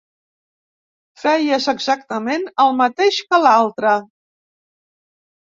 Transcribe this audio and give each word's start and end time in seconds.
Feies 1.23 1.67
exactament 1.73 2.47
el 2.65 2.73
mateix 2.81 3.21
que 3.29 3.41
l'altre. 3.45 3.95